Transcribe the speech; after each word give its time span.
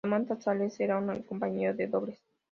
Samantha 0.03 0.35
Salas 0.39 0.79
era 0.79 0.99
su 1.15 1.23
compañero 1.27 1.75
de 1.75 1.85
dobles. 1.85 2.19